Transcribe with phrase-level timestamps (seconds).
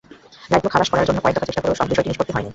[0.51, 2.49] গাড়িগুলো খালাস করার জন্য কয়েক দফা চেষ্টা করেও বিষয়টি নিষ্পত্তি হয়নি।